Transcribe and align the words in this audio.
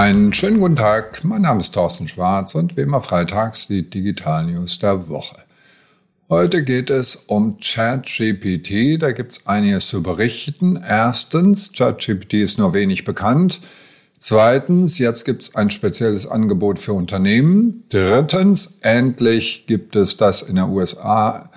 Einen 0.00 0.32
schönen 0.32 0.60
guten 0.60 0.76
Tag, 0.76 1.24
mein 1.24 1.42
Name 1.42 1.60
ist 1.60 1.74
Thorsten 1.74 2.08
Schwarz 2.08 2.54
und 2.54 2.74
wie 2.74 2.80
immer 2.80 3.02
freitags 3.02 3.66
die 3.66 3.82
Digital 3.82 4.46
News 4.46 4.78
der 4.78 5.10
Woche. 5.10 5.36
Heute 6.30 6.64
geht 6.64 6.88
es 6.88 7.16
um 7.16 7.58
ChatGPT, 7.58 8.96
da 8.98 9.12
gibt 9.12 9.32
es 9.32 9.46
einiges 9.46 9.88
zu 9.88 10.02
berichten. 10.02 10.82
Erstens, 10.82 11.74
ChatGPT 11.74 12.32
ist 12.32 12.58
nur 12.58 12.72
wenig 12.72 13.04
bekannt. 13.04 13.60
Zweitens, 14.18 14.96
jetzt 14.96 15.26
gibt 15.26 15.42
es 15.42 15.54
ein 15.54 15.68
spezielles 15.68 16.26
Angebot 16.26 16.78
für 16.78 16.94
Unternehmen. 16.94 17.84
Drittens, 17.90 18.78
endlich 18.80 19.66
gibt 19.66 19.96
es 19.96 20.16
das 20.16 20.40
in 20.40 20.54
der 20.54 20.70
USA 20.70 21.50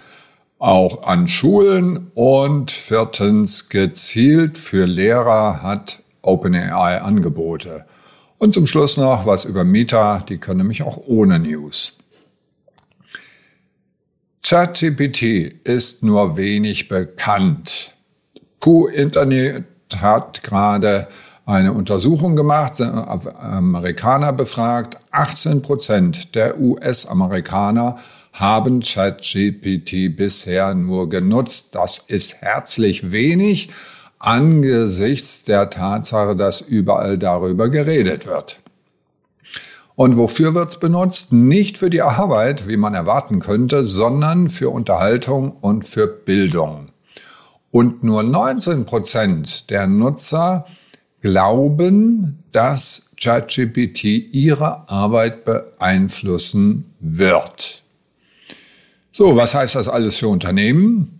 auch 0.59 1.03
an 1.03 1.29
Schulen. 1.29 2.11
Und 2.13 2.71
viertens, 2.71 3.69
gezielt 3.69 4.57
für 4.57 4.85
Lehrer 4.85 5.63
hat 5.63 6.03
OpenAI 6.21 7.01
Angebote. 7.01 7.85
Und 8.43 8.53
zum 8.53 8.67
Schluss 8.67 8.97
noch 8.97 9.25
was 9.25 9.45
über 9.45 9.63
Meta, 9.63 10.19
die 10.27 10.37
können 10.37 10.57
nämlich 10.57 10.83
auch 10.83 10.97
ohne 10.97 11.39
News. 11.39 11.97
ChatGPT 14.45 15.61
ist 15.63 16.03
nur 16.03 16.35
wenig 16.35 16.89
bekannt. 16.89 17.93
Q 18.59 18.87
Internet 18.87 19.63
hat 19.95 20.43
gerade 20.43 21.07
eine 21.45 21.71
Untersuchung 21.71 22.35
gemacht, 22.35 22.81
Amerikaner 22.81 24.33
befragt. 24.33 24.97
18 25.11 25.61
Prozent 25.61 26.35
der 26.35 26.59
US-Amerikaner 26.59 27.97
haben 28.33 28.81
ChatGPT 28.81 30.17
bisher 30.17 30.75
nur 30.75 31.07
genutzt. 31.07 31.75
Das 31.75 31.97
ist 31.97 32.41
herzlich 32.41 33.13
wenig 33.13 33.69
angesichts 34.23 35.43
der 35.43 35.69
Tatsache, 35.69 36.35
dass 36.35 36.61
überall 36.61 37.17
darüber 37.17 37.69
geredet 37.69 38.25
wird. 38.25 38.59
Und 39.95 40.17
wofür 40.17 40.55
wird's 40.55 40.79
benutzt? 40.79 41.33
Nicht 41.33 41.77
für 41.77 41.89
die 41.89 42.01
Arbeit, 42.01 42.67
wie 42.67 42.77
man 42.77 42.95
erwarten 42.95 43.39
könnte, 43.39 43.85
sondern 43.85 44.49
für 44.49 44.69
Unterhaltung 44.69 45.51
und 45.51 45.85
für 45.85 46.07
Bildung. 46.07 46.89
Und 47.69 48.03
nur 48.03 48.23
19 48.23 48.85
Prozent 48.85 49.69
der 49.69 49.87
Nutzer 49.87 50.65
glauben, 51.21 52.43
dass 52.51 53.09
ChatGPT 53.21 54.03
ihre 54.03 54.89
Arbeit 54.89 55.45
beeinflussen 55.45 56.93
wird. 56.99 57.83
So, 59.11 59.35
was 59.35 59.53
heißt 59.53 59.75
das 59.75 59.87
alles 59.87 60.17
für 60.17 60.27
Unternehmen? 60.27 61.19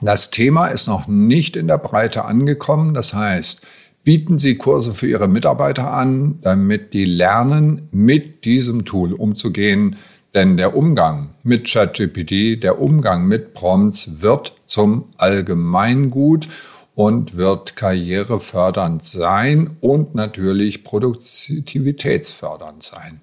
Das 0.00 0.30
Thema 0.30 0.68
ist 0.68 0.86
noch 0.86 1.06
nicht 1.06 1.56
in 1.56 1.68
der 1.68 1.78
Breite 1.78 2.24
angekommen. 2.24 2.94
Das 2.94 3.12
heißt, 3.12 3.66
bieten 4.04 4.38
Sie 4.38 4.56
Kurse 4.56 4.94
für 4.94 5.06
Ihre 5.06 5.28
Mitarbeiter 5.28 5.92
an, 5.92 6.38
damit 6.42 6.92
die 6.92 7.04
lernen, 7.04 7.88
mit 7.92 8.44
diesem 8.44 8.84
Tool 8.84 9.12
umzugehen. 9.12 9.96
Denn 10.34 10.56
der 10.56 10.74
Umgang 10.74 11.34
mit 11.42 11.70
ChatGPT, 11.70 12.62
der 12.62 12.80
Umgang 12.80 13.26
mit 13.26 13.52
Prompts 13.52 14.22
wird 14.22 14.54
zum 14.64 15.04
Allgemeingut 15.18 16.48
und 16.94 17.36
wird 17.36 17.76
karrierefördernd 17.76 19.04
sein 19.04 19.76
und 19.80 20.14
natürlich 20.14 20.84
produktivitätsfördernd 20.84 22.82
sein. 22.82 23.20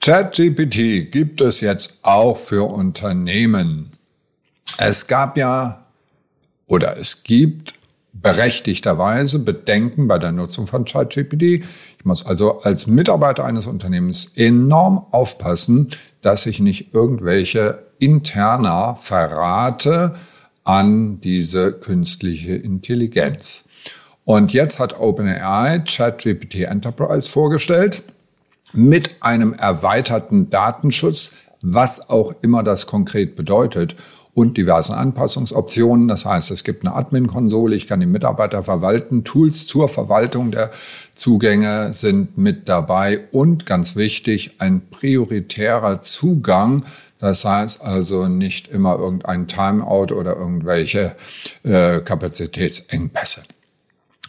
ChatGPT 0.00 1.10
gibt 1.10 1.40
es 1.40 1.60
jetzt 1.60 1.98
auch 2.02 2.36
für 2.36 2.70
Unternehmen. 2.70 3.92
Es 4.76 5.06
gab 5.06 5.36
ja 5.36 5.86
oder 6.66 6.96
es 6.96 7.22
gibt 7.24 7.74
berechtigterweise 8.12 9.38
Bedenken 9.40 10.08
bei 10.08 10.18
der 10.18 10.32
Nutzung 10.32 10.66
von 10.66 10.84
ChatGPT. 10.84 11.42
Ich 11.42 12.04
muss 12.04 12.26
also 12.26 12.60
als 12.60 12.86
Mitarbeiter 12.86 13.44
eines 13.44 13.66
Unternehmens 13.66 14.32
enorm 14.36 15.06
aufpassen, 15.10 15.88
dass 16.22 16.46
ich 16.46 16.60
nicht 16.60 16.94
irgendwelche 16.94 17.84
interner 17.98 18.96
verrate 18.96 20.14
an 20.64 21.20
diese 21.20 21.72
künstliche 21.72 22.54
Intelligenz. 22.54 23.68
Und 24.24 24.52
jetzt 24.52 24.78
hat 24.78 24.98
OpenAI 25.00 25.78
ChatGPT 25.80 26.64
Enterprise 26.64 27.28
vorgestellt 27.28 28.02
mit 28.74 29.22
einem 29.22 29.54
erweiterten 29.54 30.50
Datenschutz, 30.50 31.32
was 31.62 32.10
auch 32.10 32.34
immer 32.42 32.62
das 32.62 32.86
konkret 32.86 33.36
bedeutet 33.36 33.96
und 34.38 34.56
diversen 34.56 34.94
Anpassungsoptionen. 34.94 36.06
Das 36.06 36.24
heißt, 36.24 36.52
es 36.52 36.62
gibt 36.62 36.86
eine 36.86 36.94
Admin-Konsole, 36.94 37.74
ich 37.74 37.88
kann 37.88 37.98
die 37.98 38.06
Mitarbeiter 38.06 38.62
verwalten, 38.62 39.24
Tools 39.24 39.66
zur 39.66 39.88
Verwaltung 39.88 40.52
der 40.52 40.70
Zugänge 41.16 41.92
sind 41.92 42.38
mit 42.38 42.68
dabei 42.68 43.26
und 43.32 43.66
ganz 43.66 43.96
wichtig, 43.96 44.52
ein 44.58 44.82
prioritärer 44.90 46.02
Zugang. 46.02 46.84
Das 47.18 47.44
heißt 47.44 47.82
also 47.82 48.28
nicht 48.28 48.68
immer 48.68 48.96
irgendein 48.96 49.48
Timeout 49.48 50.14
oder 50.14 50.36
irgendwelche 50.36 51.16
äh, 51.64 51.98
Kapazitätsengpässe. 51.98 53.42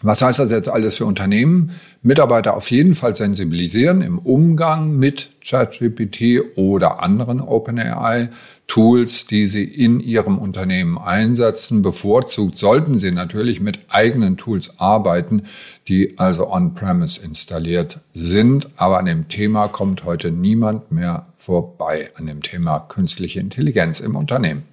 Was 0.02 0.22
heißt 0.22 0.40
das 0.40 0.52
jetzt 0.52 0.70
alles 0.70 0.96
für 0.96 1.06
Unternehmen? 1.06 1.72
Mitarbeiter 2.02 2.56
auf 2.56 2.72
jeden 2.72 2.96
Fall 2.96 3.16
sensibilisieren 3.16 4.02
im 4.02 4.18
Umgang 4.18 4.96
mit 4.96 5.32
ChatGPT 5.46 6.56
oder 6.56 7.04
anderen 7.04 7.42
OpenAI-Tools, 7.42 9.28
die 9.28 9.46
sie 9.48 9.66
in 9.66 10.00
ihrem 10.00 10.38
Unternehmen 10.38 10.98
einsetzen. 10.98 11.82
Bevorzugt 11.82 12.56
sollten 12.56 12.98
sie 12.98 13.12
natürlich 13.12 13.60
mit 13.60 13.80
eigenen 13.90 14.38
Tools 14.38 14.80
arbeiten, 14.80 15.44
die 15.90 16.18
also 16.18 16.50
on-premise 16.50 17.22
installiert 17.22 18.00
sind. 18.14 18.70
Aber 18.78 19.00
an 19.00 19.06
dem 19.06 19.28
Thema 19.28 19.68
kommt 19.68 20.06
heute 20.06 20.31
niemand 20.31 20.94
mehr 20.94 21.26
vorbei, 21.36 22.10
an 22.16 22.26
dem 22.26 22.42
Thema 22.42 22.80
künstliche 22.80 23.42
Intelligenz 23.42 24.00
im 24.00 24.16
Unternehmen. 24.16 24.64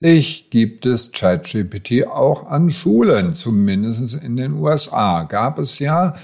Ich 0.00 0.50
gibt 0.50 0.84
es 0.84 1.10
ChatGPT 1.12 2.06
auch 2.06 2.46
an 2.48 2.68
Schulen, 2.68 3.32
zumindest 3.32 4.14
in 4.22 4.36
den 4.36 4.52
USA. 4.52 5.22
Gab 5.22 5.58
es 5.58 5.78
ja 5.78 6.14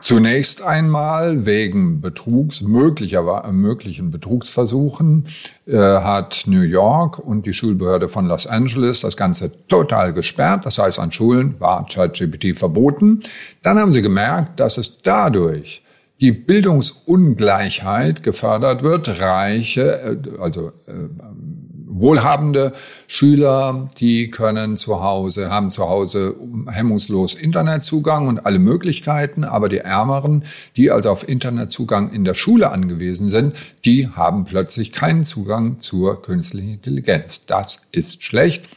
zunächst 0.00 0.62
einmal 0.62 1.44
wegen 1.44 2.00
Betrugs, 2.00 2.62
möglicher, 2.62 3.52
möglichen 3.52 4.10
Betrugsversuchen, 4.10 5.26
äh, 5.66 5.76
hat 5.76 6.44
New 6.46 6.62
York 6.62 7.18
und 7.18 7.44
die 7.44 7.52
Schulbehörde 7.52 8.08
von 8.08 8.26
Los 8.26 8.46
Angeles 8.46 9.02
das 9.02 9.18
Ganze 9.18 9.66
total 9.68 10.14
gesperrt. 10.14 10.64
Das 10.64 10.78
heißt, 10.78 10.98
an 10.98 11.12
Schulen 11.12 11.60
war 11.60 11.86
ChatGPT 11.86 12.56
verboten. 12.56 13.20
Dann 13.60 13.78
haben 13.78 13.92
sie 13.92 14.00
gemerkt, 14.00 14.60
dass 14.60 14.78
es 14.78 15.02
dadurch 15.02 15.82
die 16.20 16.32
Bildungsungleichheit 16.32 18.22
gefördert 18.22 18.82
wird. 18.82 19.20
Reiche, 19.20 20.00
äh, 20.00 20.40
also 20.40 20.68
äh, 20.86 21.08
wohlhabende 22.00 22.72
Schüler, 23.06 23.88
die 23.98 24.30
können 24.30 24.76
zu 24.76 25.02
Hause, 25.02 25.50
haben 25.50 25.70
zu 25.70 25.88
Hause 25.88 26.36
hemmungslos 26.70 27.34
Internetzugang 27.34 28.28
und 28.28 28.44
alle 28.46 28.58
Möglichkeiten, 28.58 29.44
aber 29.44 29.68
die 29.68 29.78
Ärmeren, 29.78 30.44
die 30.76 30.90
also 30.90 31.10
auf 31.10 31.28
Internetzugang 31.28 32.12
in 32.12 32.24
der 32.24 32.34
Schule 32.34 32.70
angewiesen 32.70 33.28
sind, 33.28 33.54
die 33.84 34.08
haben 34.08 34.44
plötzlich 34.44 34.92
keinen 34.92 35.24
Zugang 35.24 35.80
zur 35.80 36.22
künstlichen 36.22 36.74
Intelligenz. 36.74 37.46
Das 37.46 37.88
ist 37.92 38.22
schlecht. 38.22 38.68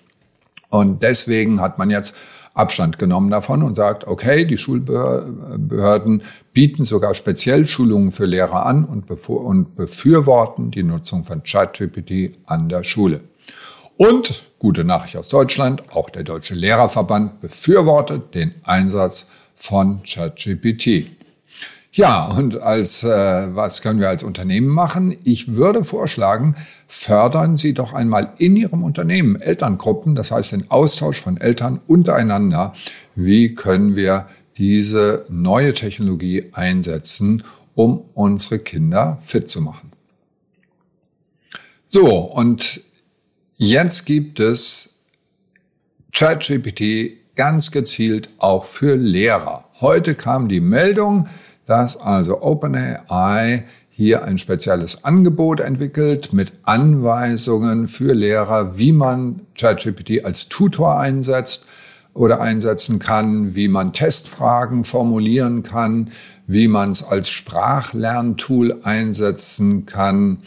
Und 0.69 1.01
deswegen 1.01 1.61
hat 1.61 1.79
man 1.79 1.89
jetzt 1.89 2.13
Abstand 2.53 2.99
genommen 2.99 3.29
davon 3.29 3.63
und 3.63 3.75
sagt, 3.75 4.05
okay, 4.07 4.45
die 4.45 4.57
Schulbehörden 4.57 6.23
bieten 6.53 6.83
sogar 6.83 7.13
speziell 7.13 7.67
Schulungen 7.67 8.11
für 8.11 8.25
Lehrer 8.25 8.65
an 8.65 8.85
und, 8.85 9.05
befürworten 9.75 10.71
die 10.71 10.83
Nutzung 10.83 11.23
von 11.23 11.43
ChatGPT 11.43 12.37
an 12.45 12.69
der 12.69 12.83
Schule. 12.83 13.21
Und 13.97 14.43
gute 14.59 14.83
Nachricht 14.83 15.17
aus 15.17 15.29
Deutschland, 15.29 15.83
auch 15.91 16.09
der 16.09 16.23
Deutsche 16.23 16.55
Lehrerverband 16.55 17.41
befürwortet 17.41 18.33
den 18.33 18.55
Einsatz 18.63 19.29
von 19.55 20.01
ChatGPT. 20.03 21.18
Ja, 21.91 22.25
und 22.25 22.61
als 22.61 23.03
äh, 23.03 23.55
was 23.55 23.81
können 23.81 23.99
wir 23.99 24.09
als 24.09 24.21
Unternehmen 24.21 24.67
machen? 24.67 25.17
Ich 25.23 25.55
würde 25.55 25.83
vorschlagen, 25.83 26.55
fördern 26.87 27.57
Sie 27.57 27.73
doch 27.73 27.93
einmal 27.93 28.33
in 28.37 28.55
Ihrem 28.55 28.83
Unternehmen 28.83 29.41
Elterngruppen, 29.41 30.13
das 30.13 30.29
heißt 30.29 30.51
den 30.51 30.69
Austausch 30.69 31.19
von 31.19 31.37
Eltern 31.37 31.81
untereinander. 31.87 32.73
Wie 33.15 33.55
können 33.55 33.95
wir 33.95 34.27
diese 34.57 35.25
neue 35.29 35.73
Technologie 35.73 36.51
einsetzen, 36.53 37.43
um 37.73 38.03
unsere 38.13 38.59
Kinder 38.59 39.17
fit 39.21 39.49
zu 39.49 39.61
machen? 39.61 39.91
So, 41.87 42.17
und 42.17 42.81
jetzt 43.55 44.05
gibt 44.05 44.39
es 44.39 44.99
ChatGPT 46.13 47.35
ganz 47.35 47.71
gezielt 47.71 48.29
auch 48.37 48.65
für 48.65 48.95
Lehrer. 48.95 49.65
Heute 49.81 50.13
kam 50.13 50.49
die 50.49 50.59
Meldung, 50.59 51.27
dass 51.69 52.01
also 52.01 52.41
OpenAI 52.41 53.63
hier 53.91 54.23
ein 54.23 54.39
spezielles 54.39 55.03
Angebot 55.03 55.59
entwickelt 55.59 56.33
mit 56.33 56.51
Anweisungen 56.63 57.87
für 57.87 58.13
Lehrer, 58.13 58.79
wie 58.79 58.91
man 58.91 59.41
ChatGPT 59.55 60.25
als 60.25 60.49
Tutor 60.49 60.99
einsetzt 60.99 61.67
oder 62.15 62.41
einsetzen 62.41 62.97
kann, 62.97 63.53
wie 63.53 63.67
man 63.67 63.93
Testfragen 63.93 64.83
formulieren 64.83 65.61
kann, 65.61 66.09
wie 66.47 66.67
man 66.67 66.89
es 66.89 67.03
als 67.03 67.29
Sprachlerntool 67.29 68.79
einsetzen 68.81 69.85
kann. 69.85 70.39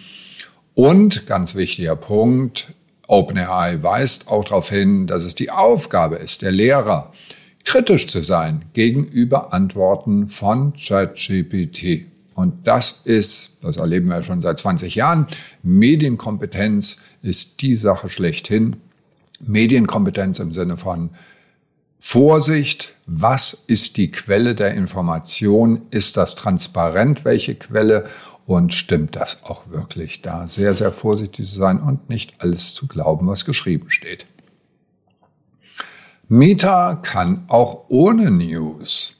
Und 0.74 1.26
ganz 1.26 1.54
wichtiger 1.54 1.94
Punkt, 1.94 2.74
OpenAI 3.06 3.80
weist 3.80 4.26
auch 4.26 4.44
darauf 4.44 4.70
hin, 4.70 5.06
dass 5.06 5.22
es 5.22 5.36
die 5.36 5.52
Aufgabe 5.52 6.16
ist, 6.16 6.42
der 6.42 6.50
Lehrer, 6.50 7.12
kritisch 7.72 8.06
zu 8.06 8.22
sein 8.22 8.66
gegenüber 8.74 9.54
Antworten 9.54 10.26
von 10.26 10.74
ChatGPT. 10.74 12.04
Und 12.34 12.66
das 12.66 13.00
ist, 13.04 13.52
das 13.62 13.78
erleben 13.78 14.08
wir 14.08 14.22
schon 14.22 14.42
seit 14.42 14.58
20 14.58 14.94
Jahren, 14.94 15.26
Medienkompetenz 15.62 16.98
ist 17.22 17.62
die 17.62 17.74
Sache 17.74 18.10
schlechthin. 18.10 18.76
Medienkompetenz 19.40 20.38
im 20.40 20.52
Sinne 20.52 20.76
von 20.76 21.12
Vorsicht, 21.98 22.92
was 23.06 23.56
ist 23.66 23.96
die 23.96 24.10
Quelle 24.10 24.54
der 24.54 24.74
Information? 24.74 25.80
Ist 25.90 26.18
das 26.18 26.34
transparent, 26.34 27.24
welche 27.24 27.54
Quelle? 27.54 28.04
Und 28.44 28.74
stimmt 28.74 29.16
das 29.16 29.44
auch 29.44 29.70
wirklich 29.70 30.20
da? 30.20 30.46
Sehr, 30.46 30.74
sehr 30.74 30.92
vorsichtig 30.92 31.46
zu 31.46 31.54
sein 31.54 31.80
und 31.80 32.10
nicht 32.10 32.34
alles 32.40 32.74
zu 32.74 32.86
glauben, 32.86 33.28
was 33.28 33.46
geschrieben 33.46 33.88
steht. 33.88 34.26
Meta 36.34 36.94
kann 36.94 37.44
auch 37.48 37.84
ohne 37.88 38.30
News. 38.30 39.16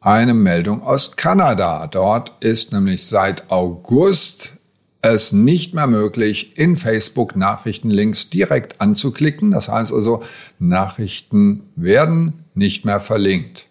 Eine 0.00 0.32
Meldung 0.32 0.82
aus 0.82 1.14
Kanada. 1.14 1.86
Dort 1.86 2.32
ist 2.42 2.72
nämlich 2.72 3.04
seit 3.04 3.50
August 3.50 4.54
es 5.02 5.34
nicht 5.34 5.74
mehr 5.74 5.86
möglich, 5.86 6.56
in 6.56 6.78
Facebook 6.78 7.36
Nachrichtenlinks 7.36 8.30
direkt 8.30 8.80
anzuklicken. 8.80 9.50
Das 9.50 9.68
heißt 9.68 9.92
also, 9.92 10.22
Nachrichten 10.58 11.68
werden 11.76 12.44
nicht 12.54 12.86
mehr 12.86 13.00
verlinkt. 13.00 13.65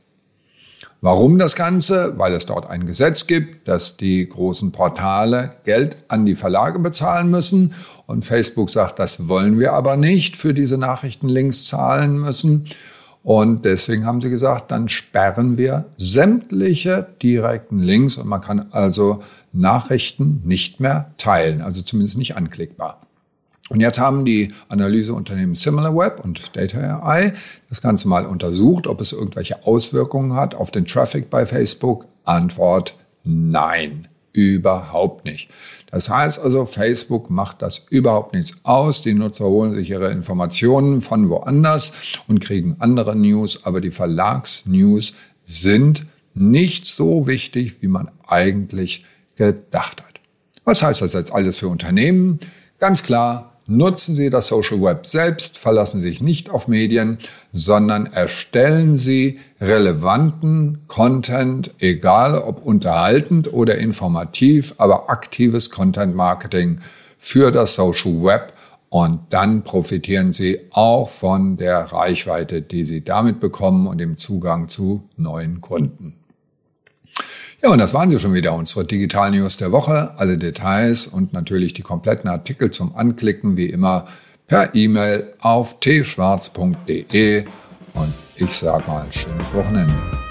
Warum 1.02 1.38
das 1.38 1.56
Ganze? 1.56 2.18
Weil 2.18 2.34
es 2.34 2.46
dort 2.46 2.70
ein 2.70 2.86
Gesetz 2.86 3.28
gibt, 3.28 3.68
dass 3.68 3.98
die 3.98 4.28
großen 4.28 4.72
Portale 4.72 5.54
Geld 5.64 5.98
an 6.08 6.26
die 6.26 6.36
Verlage 6.36 6.80
bezahlen 6.80 7.30
müssen. 7.30 7.74
Und 8.08 8.26
Facebook 8.26 8.70
sagt, 8.70 9.00
das 9.00 9.28
wollen 9.28 9.60
wir 9.60 9.74
aber 9.74 9.98
nicht 9.98 10.36
für 10.36 10.54
diese 10.54 10.78
Nachrichtenlinks 10.78 11.66
zahlen 11.66 12.20
müssen. 12.20 12.66
Und 13.26 13.66
deswegen 13.66 14.06
haben 14.06 14.22
sie 14.22 14.30
gesagt, 14.30 14.70
dann 14.70 14.88
sperren 14.88 15.58
wir 15.58 15.86
sämtliche 15.98 17.08
direkten 17.24 17.80
Links 17.80 18.18
und 18.18 18.28
man 18.28 18.42
kann 18.42 18.68
also 18.72 19.24
Nachrichten 19.52 20.42
nicht 20.44 20.80
mehr 20.80 21.12
teilen, 21.18 21.62
also 21.62 21.82
zumindest 21.82 22.20
nicht 22.20 22.36
anklickbar. 22.36 23.02
Und 23.70 23.80
jetzt 23.80 24.00
haben 24.00 24.26
die 24.26 24.54
Analyseunternehmen 24.70 25.56
SimilarWeb 25.56 26.24
und 26.24 26.56
Data.ai 26.56 27.34
das 27.68 27.82
Ganze 27.82 28.08
mal 28.08 28.26
untersucht, 28.26 28.86
ob 28.86 29.02
es 29.02 29.12
irgendwelche 29.12 29.66
Auswirkungen 29.66 30.36
hat 30.36 30.54
auf 30.54 30.70
den 30.70 30.86
Traffic 30.86 31.30
bei 31.30 31.46
Facebook. 31.46 32.06
Antwort 32.26 32.96
nein 33.24 34.08
überhaupt 34.36 35.26
nicht. 35.26 35.50
Das 35.90 36.10
heißt 36.10 36.40
also, 36.40 36.66
Facebook 36.66 37.30
macht 37.30 37.62
das 37.62 37.88
überhaupt 37.90 38.34
nichts 38.34 38.60
aus. 38.64 39.02
Die 39.02 39.14
Nutzer 39.14 39.46
holen 39.46 39.74
sich 39.74 39.90
ihre 39.90 40.12
Informationen 40.12 41.02
von 41.02 41.30
woanders 41.30 41.94
und 42.28 42.42
kriegen 42.42 42.76
andere 42.80 43.16
News, 43.16 43.66
aber 43.66 43.82
die 43.82 43.92
Verlagsnews 43.92 45.14
sind 45.44 46.06
nicht 46.34 46.86
so 46.86 47.28
wichtig, 47.28 47.82
wie 47.82 47.88
man 47.88 48.12
eigentlich 48.28 49.06
gedacht 49.36 50.04
hat. 50.04 50.20
Was 50.66 50.84
heißt 50.84 51.02
das 51.02 51.14
jetzt 51.14 51.32
alles 51.32 51.58
für 51.58 51.70
Unternehmen? 51.70 52.40
Ganz 52.78 53.04
klar, 53.04 53.55
Nutzen 53.68 54.16
Sie 54.16 54.30
das 54.30 54.48
Social 54.48 54.80
Web 54.80 55.08
selbst, 55.08 55.58
verlassen 55.58 56.00
Sie 56.00 56.10
sich 56.10 56.22
nicht 56.22 56.52
auf 56.52 56.68
Medien, 56.68 57.18
sondern 57.52 58.06
erstellen 58.06 58.96
Sie 58.96 59.40
relevanten 59.60 60.84
Content, 60.88 61.74
egal 61.80 62.38
ob 62.38 62.64
unterhaltend 62.64 63.52
oder 63.52 63.80
informativ, 63.80 64.76
aber 64.78 65.10
aktives 65.10 65.72
Content 65.72 66.16
Marketing 66.16 66.80
für 67.18 67.52
das 67.52 67.74
Social 67.74 68.24
Web 68.24 68.54
und 68.90 69.20
dann 69.32 69.64
profitieren 69.64 70.32
Sie 70.32 70.60
auch 70.70 71.10
von 71.10 71.58
der 71.58 71.92
Reichweite, 71.92 72.62
die 72.62 72.84
Sie 72.84 73.04
damit 73.04 73.40
bekommen 73.40 73.88
und 73.88 73.98
dem 73.98 74.16
Zugang 74.16 74.68
zu 74.68 75.10
neuen 75.18 75.62
Kunden. 75.62 76.25
Ja, 77.66 77.72
und 77.72 77.80
das 77.80 77.96
waren 77.96 78.12
sie 78.12 78.20
schon 78.20 78.36
wieder, 78.36 78.54
unsere 78.54 78.86
Digital 78.86 79.32
News 79.32 79.58
der 79.58 79.72
Woche. 79.72 80.12
Alle 80.18 80.38
Details 80.38 81.08
und 81.08 81.34
natürlich 81.34 81.74
die 81.74 81.82
kompletten 81.82 82.30
Artikel 82.30 82.70
zum 82.70 82.96
Anklicken 82.96 83.58
wie 83.58 83.66
immer 83.66 84.06
per 84.46 84.76
E-Mail 84.76 85.34
auf 85.40 85.80
tschwarz.de. 85.80 87.44
Und 87.96 88.14
ich 88.36 88.52
sage 88.52 88.84
mal, 88.86 89.08
schönes 89.10 89.52
Wochenende. 89.52 90.25